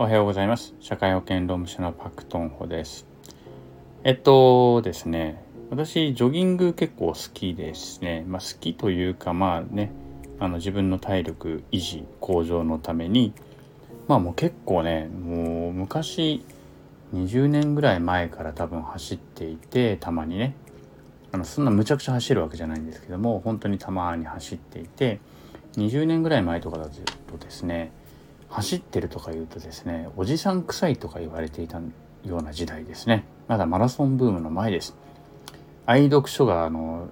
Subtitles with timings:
[0.00, 0.74] おはようございます。
[0.80, 3.06] 社会保険労務士のパクトンホです。
[4.02, 8.24] えっとですね、私、ジョギング結構好きですね。
[8.26, 9.92] まあ、好きというか、まあね、
[10.38, 13.34] あの自分の体力維持向上のために、
[14.08, 16.46] まあもう結構ね、もう昔、
[17.12, 20.54] 20年ぐらい前から多分走っていて、たまにね、
[21.30, 25.20] あのそんなむちゃくちゃ走るわけじゃないんですけども、本当にたまに走っていて、
[25.76, 27.92] 20年ぐらい前とかだとですね、
[28.50, 31.80] 走ってるとか言うとですねおじさん臭いとか言われていた
[32.24, 34.94] ような時代ですねまだマラソンブームの前です
[35.86, 37.08] 愛読書があの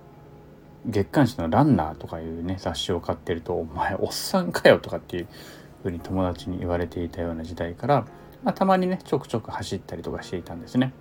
[0.87, 5.29] 月刊誌の「ランナー」とかいうね雑誌を買ってると「お前おっさんかよ」とかっていう
[5.83, 8.07] ふうに友達に言われていたような時代から、
[8.43, 10.93] まあ、たまにねちょくちょく走ったりとかしていたんですね。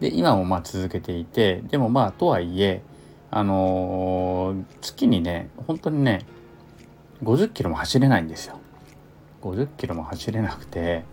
[0.00, 2.82] で今もまあ続けていてでもまあとはいえ
[3.30, 6.26] あのー、月にね本当にね
[7.22, 8.58] 50キロも走れないんですよ。
[9.44, 11.04] 50キロも走れなくて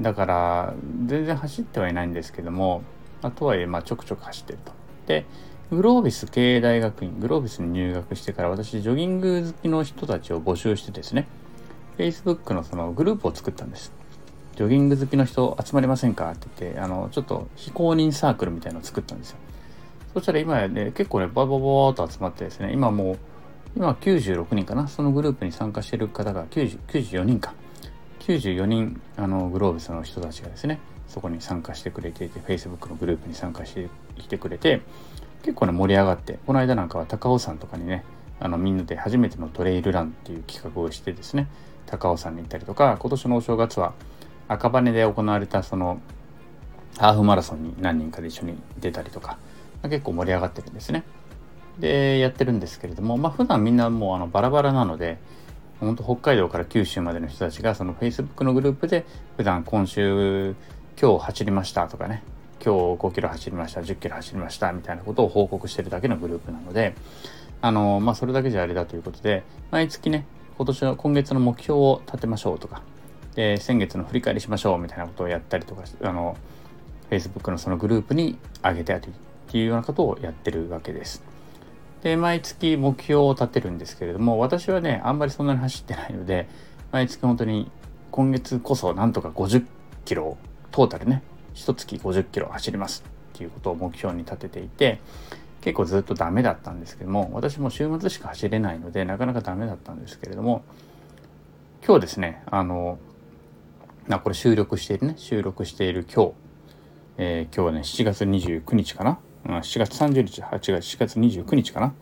[0.00, 0.74] だから
[1.06, 2.82] 全然走ってはいないんですけども、
[3.22, 4.72] あ、とはいえまあちょくちょく走ってると。
[5.06, 5.26] で
[5.70, 11.26] グロービス経営大学院グロービスに入学してから私ジョギング好きの人たちを募集してですね
[11.96, 13.92] Facebook のそのグループを作ったんです。
[14.56, 19.38] ジョギング好きの人集まりませんかって言ってあのちょっと非公認サークルみたいなのを作ったんですよ。
[20.14, 23.18] そしたら今やね結構ねバババーと集まってですね今もう
[23.74, 27.54] 今96人かなそのグループに参加している方が90 94人か
[28.20, 30.78] 94人あのグローブスの人たちがですね
[31.08, 34.82] そこに参加してくれていて Facebook のグループに参加してきてくれて
[35.42, 38.04] 結構ね盛り上がってこの間なんかは高尾山とかにね
[38.40, 41.48] あのみんなで初めてのトレイルランっていう企画をしてですね
[41.86, 43.94] 高尾山に行ったりとか今年のお正月は
[44.48, 46.00] 赤羽で行われたその
[46.98, 49.38] ハーフマラソンに何人かで一緒に出たりとか
[49.82, 51.02] 結構盛り上がってるんですね。
[51.78, 55.18] でやってるんですけれどもまあ普段みんなもうあのバラバラなので
[55.80, 59.04] 本当北海道から九州までの人たちがその Facebook のグループで
[59.36, 60.54] 普段今週
[61.00, 62.22] 今日走りましたとかね
[62.64, 66.94] 今日5キロ走りました10キロ走りましたみたいなことを報告してるだけのグループなので
[67.60, 72.82] あのまあそれだけじゃあれだということで毎月ね今年の今月の目標を立てましょうとか
[73.34, 76.36] で先月の振り返りしましょうみたいなことをやったりとかあの
[77.10, 79.10] Facebook のそのグループに上げてあるっ
[79.48, 81.22] ていうようなことをやってるわけです。
[82.02, 86.48] で毎月目標を立てるんですけれども私はねあんまりそんなに走ってないので
[86.90, 87.70] 毎月本当に
[88.10, 89.64] 今月こそなんとか50
[90.04, 90.36] キロ
[90.70, 91.22] トータルね
[91.54, 93.04] 一月50キロ走ります
[93.34, 95.00] っていうことを目標に立てていて
[95.60, 100.64] 結構ずっとダメだったんですけども私も週末しか走れないのでなかなかダメだったんですけれども
[101.86, 102.98] 今日ですねあの
[104.08, 106.32] なこれ収録しているね収録している今日、
[107.18, 111.94] えー、今日はね7月29日かな7月30日、8月、4月29日かな。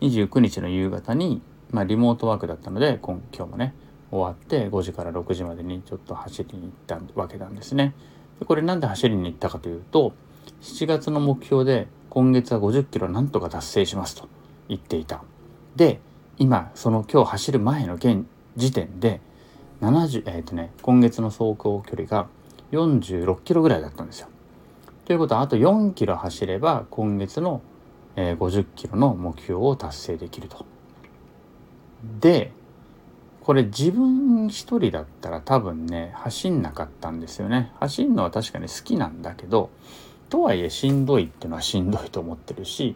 [0.00, 3.74] 29日の夕方に、まあ、リモートワークだったので、今今日もね、
[4.10, 7.94] 終わって5時から6時までにちょっと走りに行ったわけなんですね。
[8.38, 10.12] でこれなんで走りに行ったかというと、
[10.62, 14.28] 7月の目標で今月は50キロなんとか達成しますと
[14.68, 15.22] 言っていた。
[15.76, 16.00] で、
[16.38, 18.24] 今、その今日走る前の現
[18.56, 19.20] 時点で、
[19.80, 22.28] 70、えっ、ー、とね、今月の走行距離が
[22.72, 24.28] 46キロぐらいだったんですよ。
[25.08, 27.62] ということはあと4キロ走れば今月の
[28.14, 30.66] 50キロの目標を達成できると。
[32.20, 32.52] で
[33.40, 37.72] これ自分一人だったら多分ね走んなかったんですよね。
[37.80, 39.70] 走るのは確かに好きなんだけど
[40.28, 42.94] とはいえしんどいっていうのはしんどいと思ってるし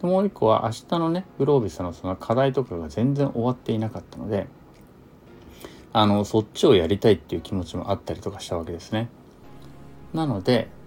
[0.00, 4.46] もう一個は明日のねグロービスのその課題とかが全然終わっていなかったので
[5.92, 9.08] あのそっちをやりたいっていう気持ちもあったりとかしたわけですね。
[10.14, 10.77] なので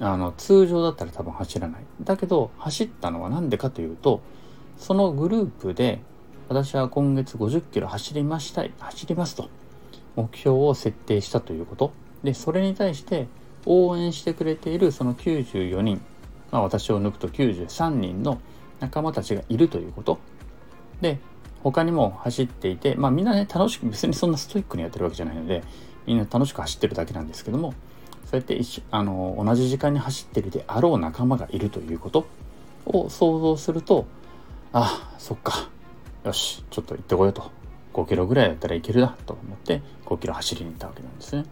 [0.00, 1.82] あの通常だったら多分走らない。
[2.02, 4.20] だけど走ったのは何でかというと
[4.76, 6.00] そのグループで
[6.48, 9.48] 私は今月50キロ走りましたい走りますと
[10.16, 11.92] 目標を設定したということ。
[12.22, 13.26] でそれに対して
[13.66, 16.00] 応援してくれているその94人、
[16.50, 18.40] まあ、私を抜くと93人の
[18.80, 20.18] 仲間たちがいるということ。
[21.00, 21.18] で
[21.62, 25.62] 他にも走っていてまあみんなね楽しく別にそんなストイックにやってるわけじゃないので
[26.06, 27.74] みんな楽しく走ってるだけなんですけども
[28.32, 32.26] そうやって一あの同じ時間に走ってるであろう仲間がいるということ
[32.86, 34.06] を想像すると
[34.72, 35.68] あそっか
[36.24, 37.50] よしちょっと行ってこようと
[37.92, 41.44] 5キロぐらいだったらいけるなと思って5キロ走りに行ったわけなんですね。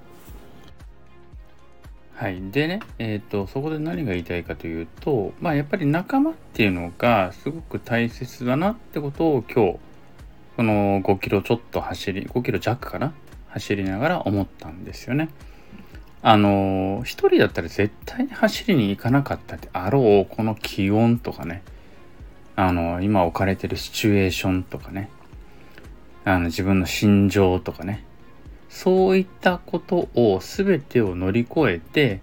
[2.15, 2.41] はい。
[2.50, 9.79] でね、えっ、ー、と、そこで何が言いたいかというと、まあやっぱり仲間っていうのがすごく大切だなってことを今日、
[10.56, 13.15] この5キロちょっと走り、5キロ弱かな
[13.49, 15.31] 走りながら思ったんですよね。
[16.22, 21.62] あの一人だったら絶対に走りに行かなかったであろうこの気温とかね。
[22.56, 25.08] あの今置かれてるシチュエーションとかね。
[26.25, 28.05] あの自分の心情とかね。
[28.69, 32.20] そういったことを全てを乗り越えて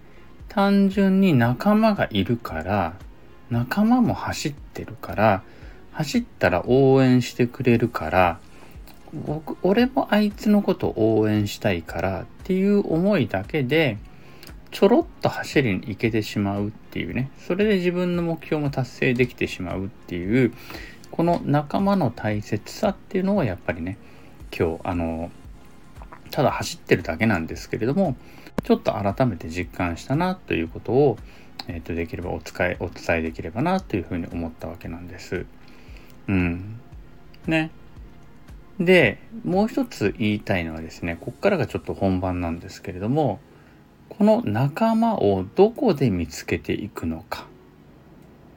[0.48, 2.94] 単純に仲間がいるから
[3.50, 5.44] 仲間も走ってるから
[5.92, 8.40] 走ったら応援してくれるから
[9.14, 13.98] 僕俺もあいつのこと応援したいからっていう思いだけで
[14.72, 20.54] ちょろっと走りに行けてしまうっていうねそれで自分の目標も達成できてしまうっていう
[21.12, 23.98] この仲間の大切さっていうのはやっぱりね
[24.58, 25.32] 今日あの
[26.32, 28.16] ただ走ってるだけなんですけれども
[28.64, 31.18] ちょっと改めて実感したなということを、
[31.68, 35.46] えー、とできればお使いお伝えできればなというふうに思ったわけなんです。
[36.28, 36.80] うん。
[37.46, 37.72] ね。
[38.80, 43.40] で、もう一つ言いたいのはですね、こっからがちょっと本番なんですけれども、
[44.10, 47.48] この仲間をどこで見つけていくのか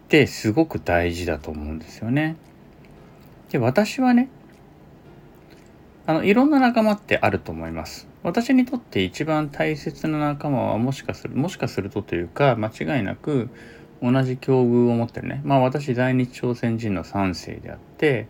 [0.04, 2.36] ってすごく大事だと思うんですよね。
[3.50, 4.28] で、私はね、
[6.06, 8.08] あの、いろんな仲間ってあると思います。
[8.22, 13.48] 私にとって一番大切な仲間はもしかする、もしかするとというか、間違いなく
[14.02, 15.40] 同じ境遇を持ってるね。
[15.44, 18.26] まあ私、在日朝鮮人の3世であって、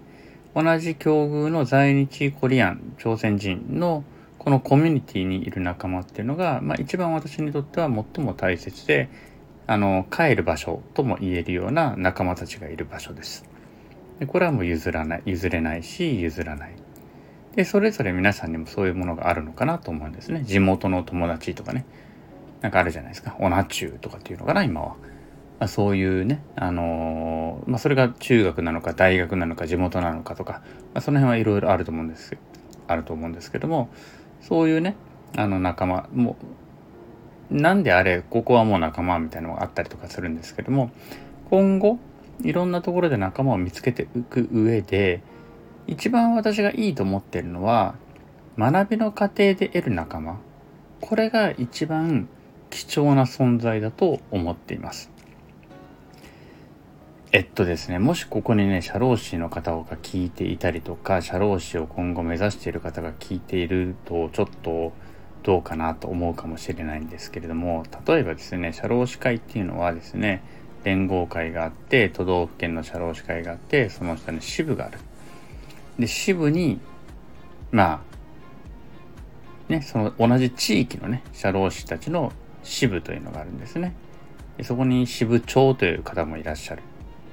[0.55, 4.05] 同じ境遇の在日コリアン、朝鮮人の
[4.39, 9.09] このコミュニティにいる仲間っていうのが、まあ一番私にとっては最も大切で、
[9.67, 13.45] あの、帰る場所とも言えるような仲間たちがいる場所です。
[14.19, 16.75] でこれはもう譲らない、譲れないし、譲らない。
[17.55, 20.43] で、それぞれ皆さんにもそういうものがあるのかなと思うんですね。
[20.45, 21.85] 地元の友達とかね。
[22.61, 23.37] なんかあるじゃないですか。
[23.41, 24.97] オナチューとかっていうのかな、今は。
[25.61, 30.63] まあ、そういうね、あのー、まあ、それが中学なのか大学なのか地元なのかとか、
[30.95, 32.37] まあ、その辺はいろいろあると思うんです
[32.89, 33.91] あると思うんですけども
[34.41, 34.97] そういうね
[35.37, 36.37] あの仲間も
[37.51, 40.91] なんであれここはもう仲間みたいなのがあったりとかするんですけども
[41.51, 41.99] 今後
[42.43, 45.23] いろんなところで仲間を見つけていく上で
[45.87, 47.95] 一番私がいいと思ってるのは
[48.57, 50.39] 学びの過程で得る仲間。
[51.01, 52.29] これが一番
[52.69, 55.11] 貴重な存在だと思っています。
[57.33, 64.93] えっとですねもしここにね社労士の方が聞いていたりとか社労士を今後目指している方が聞いているとちょっと
[65.45, 70.43] どうかなと思うかもしれないんですけれども例えばですね社労士会っていうのはですね
[70.83, 74.99] 連合会があって都道府県の社労士会があってその下に支部がある。
[76.01, 76.81] で支部に
[77.71, 78.03] ま
[79.69, 82.33] あねその同じ地域のね社労士たちの
[82.65, 83.95] 支部というのがあるんですね。
[84.57, 86.83] でそこに支部長という方もいらっしゃる。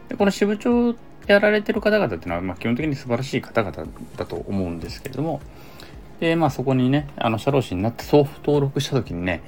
[0.09, 0.95] でこの支部長
[1.27, 5.41] やられてる方々っていうのは、まあ、基本的に素晴らしい方々だと思うんですけれども
[6.19, 9.41] でまあそこにねあの社労士になって送付登録した時にね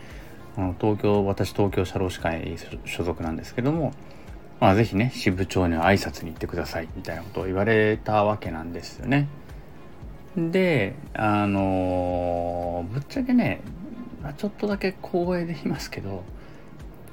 [0.57, 3.93] あの東京私東京社労士会所属なんですけども
[4.59, 9.27] まあぜひね、支部長には挨拶に行ってくださいみたいなことを言われたわけなんですよね。
[10.35, 13.61] で、あのぶっちゃけね、
[14.21, 16.23] ま、ちょっとだけ光栄で言いますけど、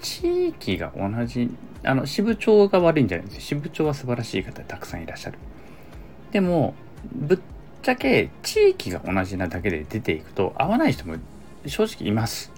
[0.00, 1.50] 地域が同じ、
[1.82, 3.40] あの、支部長が悪いんじゃないんです。
[3.40, 5.38] 支部長は素晴らしい方たくさんいらっしゃる。
[6.32, 6.74] でも、
[7.12, 7.38] ぶっ
[7.82, 11.16] ちゃけ地域が同じなだけで出ていくと合わない人も
[11.66, 12.52] 正直います。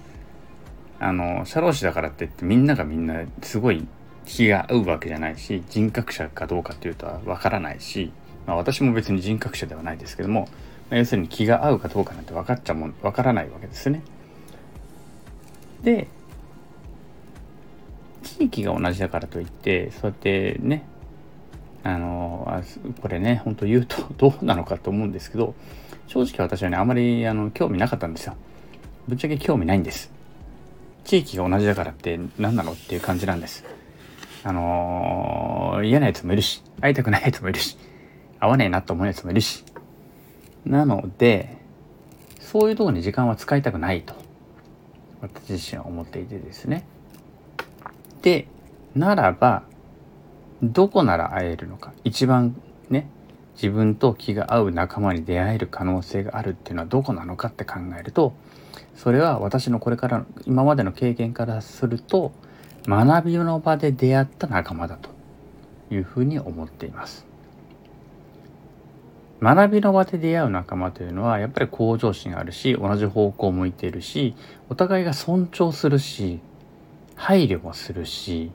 [0.99, 3.87] あの、社労士だからって言ってみんながみんなすごい
[4.29, 8.11] 気が合うわけじゃないし人格者かどうかっていうとはわからないし、
[8.45, 10.41] まあ、私も別に人格者ではないですけども、
[10.89, 14.03] まあ、要するに気が合うかどうかなんて分かっちゃもわからないわけですね。
[15.81, 16.07] で
[18.37, 20.83] 地域が同じだからといってそうやってね
[21.83, 22.63] あの
[23.01, 25.55] これね本当言うと どうなのかと思うんですけど
[26.07, 28.35] 正直私はねあまりあの興味なかったんですよ。
[29.07, 30.11] ぶっちゃけ興味ないんです。
[31.03, 33.63] 地域が同じだからって何なのっていう感じなんです。
[34.43, 37.77] あのー、嫌なやつもいるし、会いたくないやつもいるし、
[38.39, 39.65] 会わねえなと思うやつもいるし。
[40.65, 41.57] なので、
[42.39, 44.13] そういうとこに時間は使いたくないと、
[45.21, 46.85] 私自身は思っていてですね。
[48.21, 48.47] で、
[48.95, 49.63] ならば、
[50.61, 53.09] どこなら会えるのか、一番ね、
[53.55, 58.33] 自分と気が合う仲間に出会える可能性があるっていうのはどこなのかって考えると、
[58.95, 62.31] それは私のこれから今までの経験からすると
[62.85, 65.09] 学びの場で出会った仲間だと
[65.89, 67.25] いうふうに思っています。
[69.41, 74.35] 学びの場で出会う仲間というのはやっぱり向上心あるし同じ方向を向いているし
[74.67, 76.41] お互いが尊重するし
[77.19, 78.49] 配慮もするし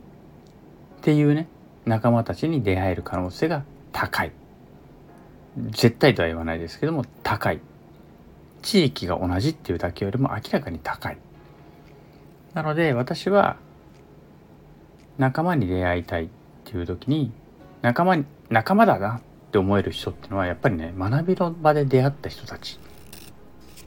[0.99, 1.49] っていうね
[1.85, 4.33] 仲間たちに出会える可能性が高い
[5.71, 7.61] 絶対とは言わないですけども高い
[8.63, 11.19] 地域が同じっていうだけよりも明らかに高い
[12.55, 13.57] なので私は
[15.19, 16.29] 仲間に出会いたいっ
[16.65, 17.33] ていう時に
[17.83, 19.21] 仲間に仲間だなっ
[19.53, 22.81] て思える人っていうのはやっぱりね学びの場で出会った人たち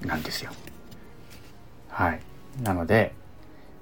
[0.06, 0.52] なんですよ。
[1.90, 2.22] はい。
[2.62, 3.14] なので、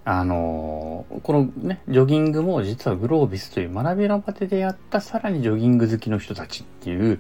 [0.08, 7.20] あのー、このね、ジョギングも実はグロービスという学びの場でやったさらにジョギング好きの人たちっていう、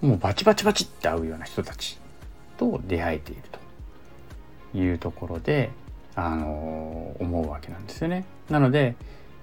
[0.00, 2.00] もうバチバチバチって合うような人たち
[2.58, 3.42] と出会えている
[4.72, 5.70] というところで、
[6.16, 8.24] あのー、思うわけなんですよね。
[8.50, 8.96] なので、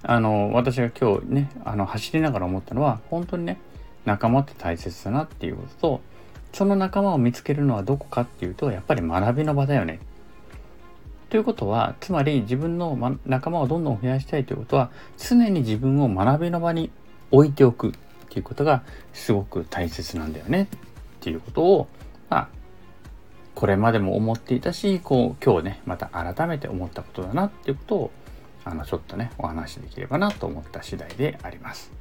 [0.04, 3.58] あのー、私が今日ね、あの、走りながら思ったのは、本当にね、
[4.04, 6.02] 仲間って大切だなっていうことと、
[6.52, 10.00] その仲間を見つけるのはどこかっていうと、やっぱり学びの場だよね。
[11.30, 16.92] ということは、つまり自分の仲間をどんどん増やしたいということは、常に自分を学びの場に
[17.32, 17.92] 置いておくっ
[18.30, 18.84] ていうことが
[19.14, 20.68] すごく大切なんだよねっ
[21.22, 21.88] ていうことを、
[22.30, 22.50] まあ、
[23.54, 28.12] これまでも思っていたし、こう、今日ね、また改めて思ったことだなっていうことを、
[28.66, 31.92] あの、ちょっとね、お話しできればなと思った次第であります。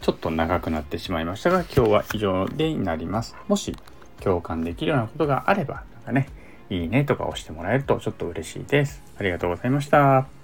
[0.00, 3.34] ちょっと長くなってしまいましたが、今日は以上でになります。
[3.48, 3.74] もし
[4.20, 6.28] 共感できるようなことがあれば、なんかね、
[6.70, 9.02] いいねとか押してもらえるとちょっと嬉しいです。
[9.18, 10.35] ありがとうございました。